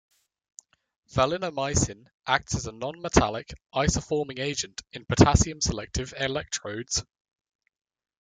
Valinomycin 1.13 2.07
acts 2.25 2.55
as 2.55 2.65
a 2.65 2.71
nonmetallic 2.71 3.53
isoforming 3.75 4.39
agent 4.39 4.81
in 4.93 5.05
potassium 5.05 5.61
selective 5.61 6.11
electrodes. 6.19 7.03